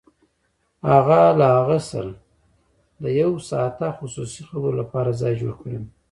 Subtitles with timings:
[0.91, 2.11] هغه له هغه سره
[3.03, 5.83] د يو ساعته خصوصي خبرو لپاره ځای جوړ کړی و.